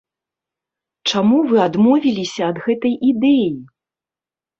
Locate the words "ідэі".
3.11-3.45